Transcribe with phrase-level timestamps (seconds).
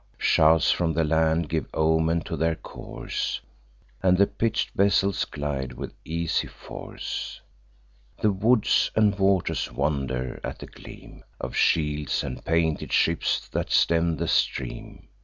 [0.17, 3.39] Shouts from the land give omen to their course,
[4.01, 7.39] And the pitch'd vessels glide with easy force.
[8.19, 14.17] The woods and waters wonder at the gleam Of shields, and painted ships that stem
[14.17, 15.07] the stream.